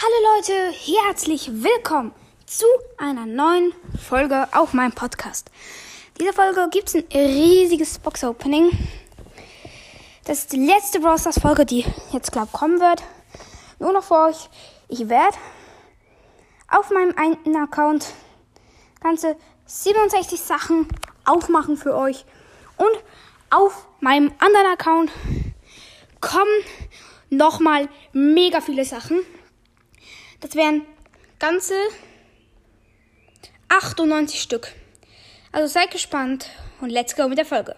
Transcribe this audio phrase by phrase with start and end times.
[0.00, 2.12] Hallo Leute, herzlich willkommen
[2.46, 2.66] zu
[2.98, 5.50] einer neuen Folge auf meinem Podcast.
[6.20, 8.70] Diese Folge gibt es ein riesiges Box-Opening.
[10.24, 13.02] Das ist die letzte Brawl Stars Folge, die jetzt glaube kommen wird.
[13.80, 14.48] Nur noch für euch.
[14.86, 15.36] Ich werde
[16.68, 18.06] auf meinem einen Account
[19.00, 19.36] ganze
[19.66, 20.86] 67 Sachen
[21.24, 22.24] aufmachen für euch.
[22.76, 23.02] Und
[23.50, 25.10] auf meinem anderen Account
[26.20, 26.62] kommen
[27.30, 29.18] nochmal mega viele Sachen.
[30.40, 30.86] Das wären
[31.38, 31.74] ganze
[33.68, 34.72] 98 Stück.
[35.52, 37.74] Also seid gespannt und let's go mit der Folge.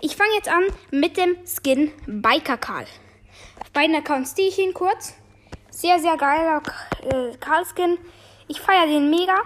[0.00, 2.86] Ich fange jetzt an mit dem Skin Biker Karl.
[3.60, 5.14] Auf beiden Accounts ziehe ich ihn kurz.
[5.70, 6.62] Sehr, sehr geiler
[7.02, 7.98] äh, Karl-Skin.
[8.48, 9.36] Ich feiere den mega.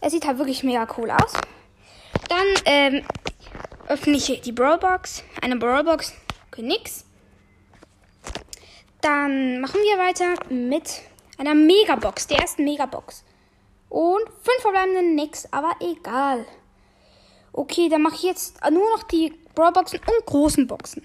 [0.00, 1.32] Er sieht halt wirklich mega cool aus.
[2.28, 3.04] Dann ähm,
[3.88, 5.24] öffne ich die Brawlbox.
[5.40, 6.14] Eine Brawlbox.
[6.48, 7.04] Okay, nix.
[9.00, 11.02] Dann machen wir weiter mit
[11.42, 13.24] einer Megabox, der ersten Megabox.
[13.88, 16.46] Und fünf verbleibende nix, aber egal.
[17.52, 21.02] Okay, dann mache ich jetzt nur noch die Brawlboxen und großen Boxen.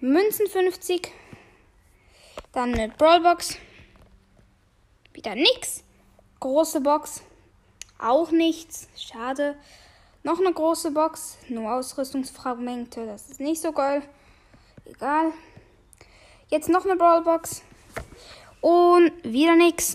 [0.00, 1.10] Münzen 50.
[2.52, 3.56] Dann eine Brawlbox.
[5.14, 5.84] Wieder nix.
[6.40, 7.22] Große Box.
[7.98, 8.88] Auch nichts.
[8.96, 9.56] Schade.
[10.22, 11.38] Noch eine große Box.
[11.48, 13.06] Nur Ausrüstungsfragmente.
[13.06, 14.02] Das ist nicht so geil.
[14.84, 15.32] Egal.
[16.50, 17.62] Jetzt noch eine Brawlbox.
[18.66, 19.94] Und wieder nichts.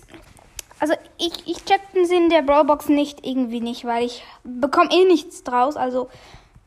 [0.80, 5.04] Also ich, ich check den Sinn der Brawlbox nicht irgendwie nicht, weil ich bekomme eh
[5.04, 5.76] nichts draus.
[5.76, 6.08] Also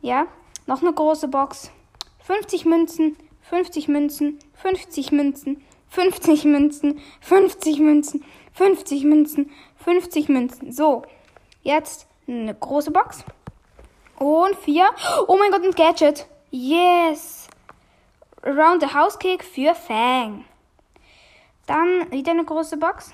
[0.02, 0.28] ja,
[0.68, 1.72] noch eine große Box.
[2.20, 3.18] 50 Münzen,
[3.50, 9.52] 50 Münzen, 50 Münzen, 50 Münzen, 50 Münzen, 50 Münzen,
[9.84, 10.72] 50 Münzen.
[10.72, 11.02] So,
[11.64, 13.26] jetzt eine große Box.
[14.20, 14.92] Und vier.
[15.28, 16.28] Oh mein Gott, ein Gadget.
[16.52, 17.48] Yes.
[18.44, 20.46] Around the House Cake für Fang.
[21.66, 23.14] Dann wieder eine große Box.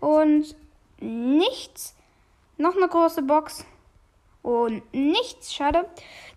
[0.00, 0.54] Und
[1.00, 1.94] nichts.
[2.56, 3.64] Noch eine große Box.
[4.42, 5.54] Und nichts.
[5.54, 5.88] Schade.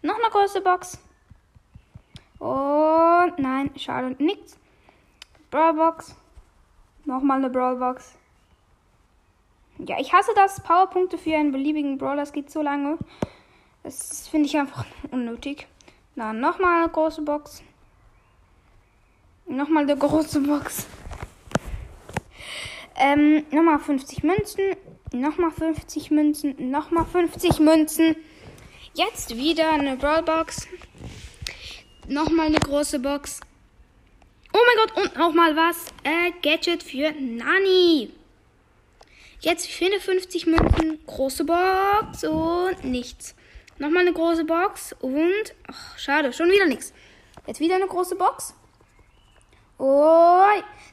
[0.01, 1.00] Noch eine große Box.
[2.40, 4.16] Und nein, schade.
[4.19, 4.57] Nichts.
[5.50, 6.16] Brawlbox.
[7.06, 8.16] Nochmal eine Brawlbox.
[9.80, 10.62] Ja, ich hasse das.
[10.62, 12.18] Powerpunkte für einen beliebigen Brawler.
[12.18, 12.97] Das geht so lange.
[13.84, 15.68] Das finde ich einfach unnötig.
[16.16, 17.63] Dann nochmal eine große Box.
[19.47, 20.85] Nochmal eine große Box.
[22.97, 24.75] Ähm, nochmal 50 Münzen.
[25.13, 26.69] Nochmal 50 Münzen.
[26.69, 28.16] Nochmal 50 Münzen.
[28.94, 30.68] Jetzt wieder eine Brawlbox.
[32.07, 33.40] Nochmal eine große Box.
[34.53, 35.86] Oh mein Gott, und nochmal was.
[36.03, 38.12] Äh, Gadget für Nani.
[39.40, 43.36] Jetzt 54 Münzen, große Box und nichts.
[43.78, 45.53] Nochmal eine große Box und.
[45.68, 46.91] Ach, schade, schon wieder nichts.
[47.46, 48.56] Jetzt wieder eine große Box.
[49.77, 50.45] Oh,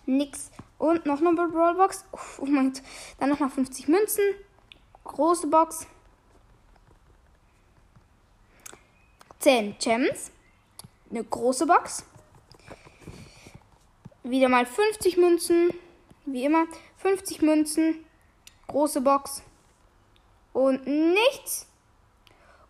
[0.07, 0.51] nix.
[0.79, 2.05] Und noch eine Brawlbox.
[2.39, 2.83] Oh mein Gott.
[3.19, 4.25] Dann nochmal 50 Münzen.
[5.05, 5.87] Große Box.
[9.39, 10.31] 10 Gems.
[11.11, 12.05] Eine große Box.
[14.23, 15.71] Wieder mal 50 Münzen.
[16.27, 16.67] Wie immer.
[16.97, 18.05] 50 Münzen.
[18.67, 19.43] Große Box.
[20.53, 21.67] Und nichts.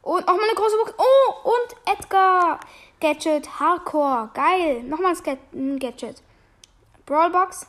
[0.02, 0.94] Und auch mal eine große Box.
[0.98, 2.60] Oh, und Edgar.
[3.04, 3.60] Gadget.
[3.60, 4.31] Hardcore.
[4.32, 4.82] Geil.
[4.82, 5.15] Nochmal
[5.53, 6.22] ein Gadget.
[7.04, 7.66] Brawlbox.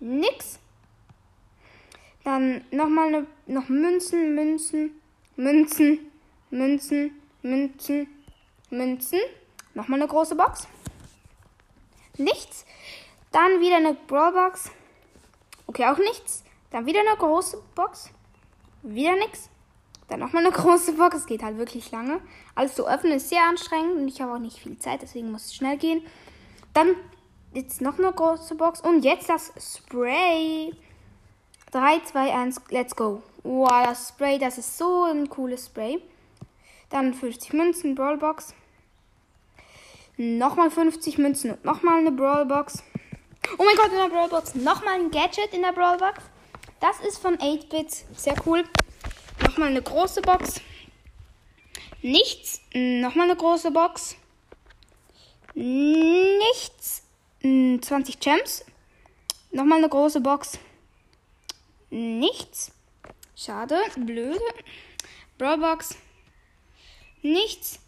[0.00, 0.58] Nix.
[2.24, 5.00] Dann nochmal eine, noch Münzen, Münzen,
[5.36, 6.10] Münzen,
[6.50, 8.08] Münzen, Münzen,
[8.70, 9.20] Münzen.
[9.74, 10.66] Nochmal eine große Box.
[12.16, 12.66] Nichts.
[13.30, 14.72] Dann wieder eine Brawlbox.
[15.68, 16.42] Okay, auch nichts.
[16.72, 18.10] Dann wieder eine große Box.
[18.82, 19.48] Wieder nichts.
[20.08, 21.16] Dann nochmal eine große Box.
[21.16, 22.20] Es geht halt wirklich lange.
[22.54, 25.46] Alles zu öffnen ist sehr anstrengend und ich habe auch nicht viel Zeit, deswegen muss
[25.46, 26.02] es schnell gehen.
[26.74, 26.94] Dann
[27.52, 30.72] jetzt noch eine große Box und jetzt das Spray.
[31.72, 33.22] 3, 2, 1, let's go.
[33.42, 36.00] Wow, das Spray, das ist so ein cooles Spray.
[36.90, 38.54] Dann 50 Münzen, Brawlbox.
[40.16, 42.82] Nochmal 50 Münzen und nochmal eine Brawlbox.
[43.58, 44.54] Oh mein Gott, in der Brawlbox.
[44.54, 46.22] Nochmal ein Gadget in der Brawlbox.
[46.80, 48.06] Das ist von 8-Bit.
[48.16, 48.64] Sehr cool.
[49.42, 50.60] Nochmal eine große Box.
[52.02, 52.60] Nichts.
[52.72, 54.16] Nochmal eine große Box.
[55.54, 57.02] Nichts.
[57.42, 58.64] 20 Gems.
[59.50, 60.58] Nochmal eine große Box.
[61.90, 62.72] Nichts.
[63.34, 63.78] Schade.
[63.96, 64.40] Blöde.
[65.38, 65.96] Brawlbox.
[67.22, 67.80] Nichts.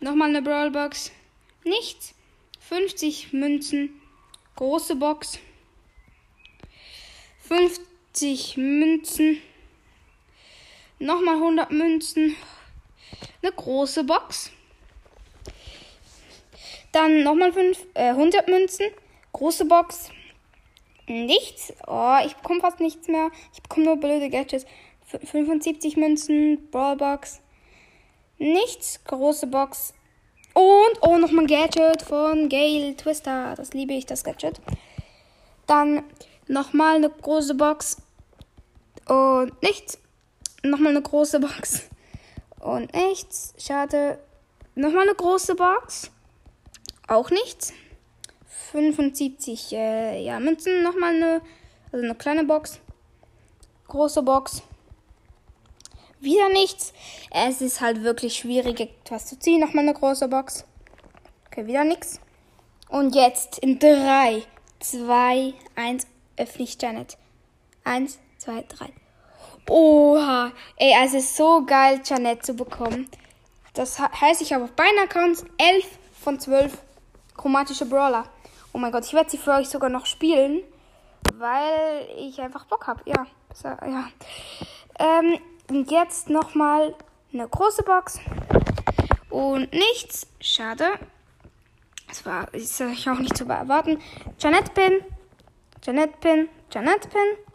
[0.00, 1.12] Nochmal eine Brawlbox.
[1.64, 2.14] Nichts.
[2.60, 4.00] 50 Münzen.
[4.56, 5.38] Große Box.
[7.40, 9.42] 50 Münzen.
[11.02, 12.36] Nochmal 100 Münzen.
[13.42, 14.52] Eine große Box.
[16.92, 17.52] Dann nochmal
[17.94, 18.86] äh, 100 Münzen.
[19.32, 20.10] Große Box.
[21.08, 21.72] Nichts.
[21.88, 23.32] Oh, ich bekomme fast nichts mehr.
[23.52, 24.64] Ich bekomme nur blöde Gadgets.
[25.24, 26.70] 75 Münzen.
[26.70, 27.40] Brawlbox.
[28.38, 29.02] Nichts.
[29.02, 29.94] Große Box.
[30.54, 33.54] Und, oh, nochmal ein Gadget von Gale Twister.
[33.56, 34.60] Das liebe ich, das Gadget.
[35.66, 36.04] Dann
[36.46, 37.96] nochmal eine große Box.
[39.08, 39.98] Und nichts.
[40.62, 41.82] Nochmal eine große Box.
[42.60, 43.54] Und nichts.
[43.58, 44.18] Schade.
[44.74, 46.10] Nochmal eine große Box.
[47.08, 47.72] Auch nichts.
[48.70, 50.82] 75 äh, ja, Münzen.
[50.82, 51.42] Nochmal eine,
[51.90, 52.80] also eine kleine Box.
[53.88, 54.62] Große Box.
[56.20, 56.92] Wieder nichts.
[57.32, 59.60] Es ist halt wirklich schwierig, etwas zu ziehen.
[59.60, 60.64] Nochmal eine große Box.
[61.46, 62.20] Okay, wieder nichts.
[62.88, 64.44] Und jetzt in 3,
[64.78, 66.06] 2, 1
[66.36, 67.18] öffne ich Janet.
[67.82, 69.01] 1, 2, 3.
[69.68, 70.52] Oha.
[70.76, 73.08] Ey, es ist so geil, Janet zu bekommen.
[73.74, 75.86] Das heißt, ich habe auf beiden Accounts 11
[76.22, 76.76] von 12
[77.36, 78.24] chromatische Brawler.
[78.72, 80.62] Oh mein Gott, ich werde sie für euch sogar noch spielen,
[81.34, 83.02] weil ich einfach Bock habe.
[83.06, 83.26] Ja,
[83.64, 84.08] ja.
[84.98, 85.38] Ähm,
[85.68, 86.94] und jetzt nochmal
[87.32, 88.20] eine große Box.
[89.30, 90.26] Und nichts.
[90.40, 90.98] Schade.
[92.08, 93.98] Das war ist ich auch nicht zu erwarten.
[94.38, 95.00] Janet Pin.
[95.82, 96.48] Janet Pin.
[96.70, 97.51] Janet Pin.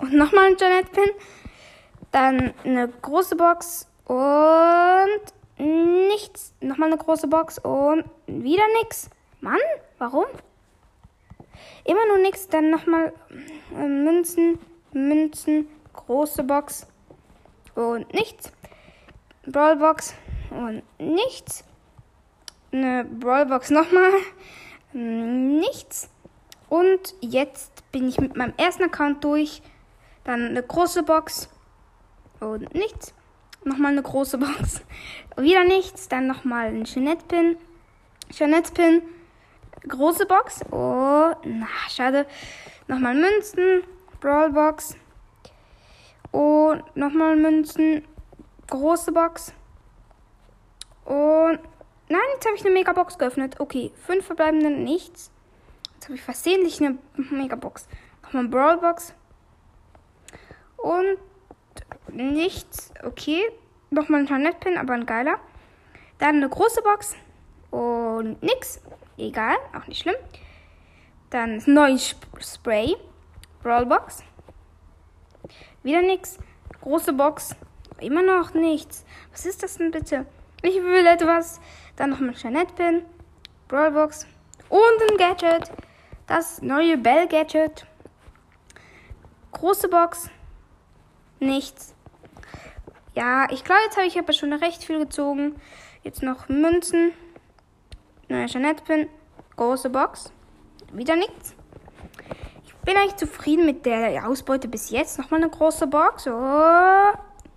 [0.00, 1.10] Und nochmal ein Janet Pin.
[2.10, 3.88] Dann eine große Box.
[4.06, 5.66] Und
[6.08, 6.54] nichts.
[6.60, 7.58] Nochmal eine große Box.
[7.58, 9.10] Und wieder nichts.
[9.40, 9.58] Mann,
[9.98, 10.26] warum?
[11.84, 12.48] Immer nur nichts.
[12.48, 13.12] Dann nochmal
[13.76, 14.58] äh, Münzen.
[14.92, 15.68] Münzen.
[15.92, 16.86] Große Box
[17.74, 18.52] und nichts.
[19.46, 20.14] Brawlbox
[20.50, 21.64] und nichts.
[22.72, 24.12] Eine Brawlbox nochmal.
[24.92, 26.08] Nichts.
[26.68, 29.62] Und jetzt bin ich mit meinem ersten Account durch.
[30.24, 31.48] Dann eine große Box
[32.40, 33.14] und nichts.
[33.64, 34.82] Nochmal eine große Box.
[35.36, 36.08] Wieder nichts.
[36.08, 37.56] Dann nochmal ein Jeanette-Pin.
[38.30, 39.02] Jeanette-Pin.
[39.86, 40.62] Große Box.
[40.70, 42.26] Oh, na, schade.
[42.88, 43.82] Nochmal Münzen.
[44.20, 44.96] Brawlbox.
[46.30, 48.04] Und nochmal Münzen.
[48.68, 49.52] Große Box.
[51.04, 51.58] Und
[52.08, 53.60] nein, jetzt habe ich eine Megabox geöffnet.
[53.60, 55.30] Okay, fünf verbleibende nichts.
[55.94, 57.86] Jetzt habe ich versehentlich eine Megabox.
[58.22, 59.14] Nochmal Brawlbox.
[60.84, 61.16] Und
[62.08, 62.92] nichts.
[63.02, 63.42] Okay.
[63.88, 65.38] Nochmal ein Jeanette-Pin, aber ein geiler.
[66.18, 67.16] Dann eine große Box.
[67.70, 68.82] Und nix.
[69.16, 70.16] Egal, auch nicht schlimm.
[71.30, 72.96] Dann das neue Spray.
[73.62, 74.24] Brawlbox.
[75.82, 76.38] Wieder nichts.
[76.82, 77.56] Große Box.
[78.00, 79.06] Immer noch nichts.
[79.32, 80.26] Was ist das denn bitte?
[80.60, 81.62] Ich will etwas.
[81.96, 83.06] Dann noch mit Jeanette Pin.
[83.68, 84.26] Brawlbox.
[84.68, 85.70] Und ein Gadget.
[86.26, 87.86] Das neue Bell Gadget.
[89.52, 90.28] Große Box.
[91.46, 91.94] Nichts.
[93.14, 95.56] Ja, ich glaube, jetzt habe ich aber schon recht viel gezogen.
[96.02, 97.12] Jetzt noch Münzen.
[98.28, 99.08] Neue Jeanette Pin.
[99.56, 100.32] Große Box.
[100.92, 101.54] Wieder nichts
[102.84, 105.18] bin eigentlich zufrieden mit der Ausbeute bis jetzt.
[105.18, 106.26] Nochmal eine große Box.
[106.26, 107.12] Oh,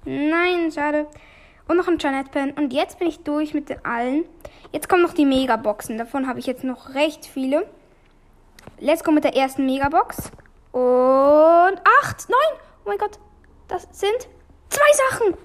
[0.05, 1.07] nein, schade.
[1.67, 2.51] Und noch ein Janet Pen.
[2.51, 4.25] Und jetzt bin ich durch mit den allen.
[4.71, 5.97] Jetzt kommen noch die Megaboxen.
[5.97, 7.67] Davon habe ich jetzt noch recht viele.
[8.79, 10.31] Let's go mit der ersten Megabox.
[10.71, 12.59] Und acht, neun.
[12.85, 13.19] Oh mein Gott.
[13.77, 14.27] Das sind
[14.69, 15.35] zwei Sachen.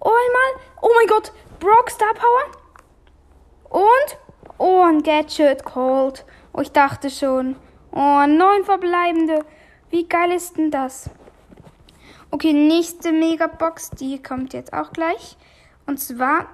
[0.00, 0.62] Oh einmal.
[0.80, 1.32] Oh mein Gott.
[1.60, 3.82] Brock Star Power.
[3.82, 4.18] Und.
[4.56, 6.24] Oh, ein Gadget Cold.
[6.54, 7.56] Oh, ich dachte schon.
[7.92, 9.44] Oh, neun verbleibende.
[9.90, 11.10] Wie geil ist denn das?
[12.30, 15.36] Okay, nächste Megabox, die kommt jetzt auch gleich.
[15.84, 16.46] Und zwar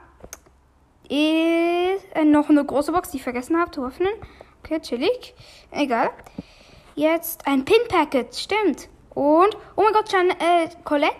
[1.04, 4.12] ist äh, noch eine große Box, die ich vergessen habe zu öffnen.
[4.64, 5.36] Okay, chillig.
[5.70, 6.10] Egal.
[6.96, 8.88] Jetzt ein Pin-Packet, stimmt.
[9.20, 11.14] Und, oh mein Gott, Jan, äh, Colette,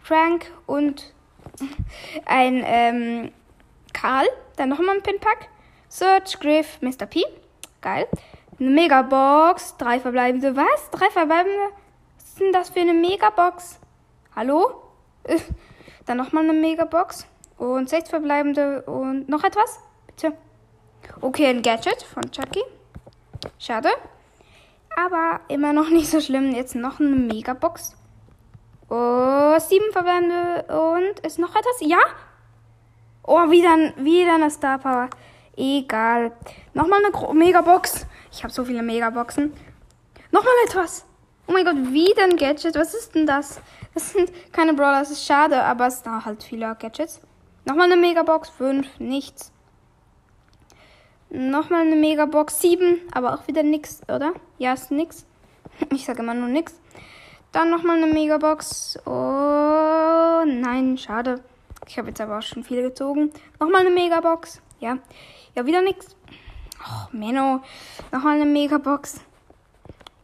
[0.00, 1.14] Frank und
[2.26, 3.30] ein, ähm,
[3.92, 4.26] Karl.
[4.56, 5.48] Dann nochmal ein Pin-Pack.
[5.88, 7.06] Search, Griff, Mr.
[7.06, 7.22] P.
[7.82, 8.08] Geil.
[8.58, 9.76] Eine Megabox.
[9.76, 10.56] Drei verbleibende.
[10.56, 10.90] Was?
[10.90, 11.68] Drei verbleibende?
[12.16, 13.78] Was ist denn das für eine Megabox?
[14.34, 14.82] Hallo?
[16.06, 17.28] Dann nochmal eine Megabox.
[17.58, 18.82] Und sechs verbleibende.
[18.82, 19.78] Und noch etwas?
[20.08, 20.32] Bitte.
[21.20, 22.64] Okay, ein Gadget von Chucky.
[23.56, 23.90] Schade.
[24.96, 26.52] Aber immer noch nicht so schlimm.
[26.52, 27.96] Jetzt noch eine Megabox.
[28.88, 30.64] Oh, sieben verbleibende.
[30.68, 31.80] Und ist noch etwas?
[31.80, 32.00] Ja?
[33.22, 35.08] Oh, wieder, wieder eine Star Power.
[35.56, 36.32] Egal.
[36.74, 38.06] Nochmal eine Megabox.
[38.32, 39.52] Ich habe so viele Megaboxen.
[40.30, 41.06] Nochmal etwas.
[41.46, 42.76] Oh mein Gott, wieder ein Gadget.
[42.76, 43.60] Was ist denn das?
[43.92, 47.20] Das sind keine Brawler, das ist schade, aber es sind halt viele Gadgets.
[47.64, 49.52] Nochmal eine Megabox, 5, nichts.
[51.30, 54.32] Nochmal eine Megabox, 7, aber auch wieder nichts, oder?
[54.58, 55.26] Ja, ist nix.
[55.92, 56.74] Ich sage immer nur nix.
[57.52, 58.98] Dann nochmal eine Megabox.
[59.06, 61.42] Oh, nein, schade.
[61.86, 63.32] Ich habe jetzt aber auch schon viele gezogen.
[63.58, 64.60] Nochmal eine Megabox.
[64.80, 64.98] Ja.
[65.54, 66.16] Ja, wieder nichts.
[66.80, 67.60] Oh, Menno.
[68.12, 69.20] Nochmal eine Megabox.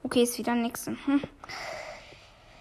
[0.02, 0.86] Okay, ist wieder nix.
[0.86, 1.22] Hm.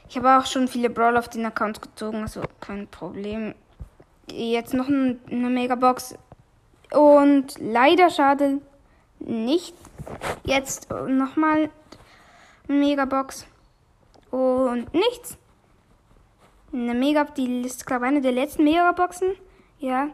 [0.10, 3.54] Ich habe auch schon viele Brawl auf den Account gezogen, also kein Problem.
[4.32, 6.16] Jetzt noch eine Megabox.
[6.96, 8.62] Und leider schade
[9.20, 9.76] nicht.
[10.44, 11.70] Jetzt nochmal
[12.68, 13.46] Megabox.
[14.32, 15.38] Und nichts.
[16.72, 19.36] Eine Mega, die ist, glaube ich, eine der letzten Megaboxen.
[19.80, 20.10] Ja.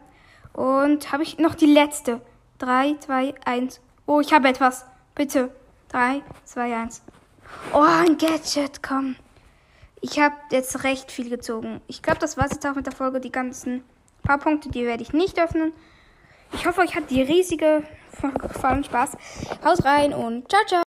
[0.52, 2.20] Und habe ich noch die letzte.
[2.58, 3.80] 3, 2, 1.
[4.06, 4.84] Oh, ich habe etwas.
[5.14, 5.50] Bitte.
[5.88, 7.02] 3, 2, 1.
[7.72, 9.16] Oh, ein Gadget, komm.
[10.00, 11.80] Ich habe jetzt recht viel gezogen.
[11.86, 13.20] Ich glaube, das war es jetzt auch mit der Folge.
[13.20, 13.84] Die ganzen
[14.22, 15.72] paar Punkte, die werde ich nicht öffnen.
[16.54, 17.82] Ich hoffe, euch hat die riesige
[18.20, 18.84] Folge gefallen.
[18.84, 19.12] Spaß.
[19.64, 20.82] Haut rein und ciao, ciao.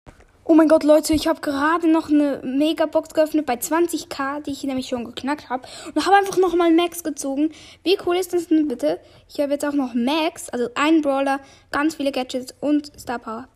[0.47, 4.62] Oh mein Gott, Leute, ich habe gerade noch eine Megabox geöffnet bei 20k, die ich
[4.64, 5.66] nämlich schon geknackt habe.
[5.94, 7.50] Und habe einfach nochmal Max gezogen.
[7.83, 9.00] Wie cool ist das denn bitte?
[9.26, 11.40] Ich habe jetzt auch noch Max, also einen Brawler,
[11.71, 13.49] ganz viele Gadgets und Star Power.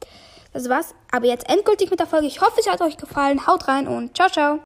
[0.55, 0.95] Das war's.
[1.13, 2.27] Aber jetzt endgültig mit der Folge.
[2.27, 3.47] Ich hoffe, es hat euch gefallen.
[3.47, 4.57] Haut rein und ciao, ciao.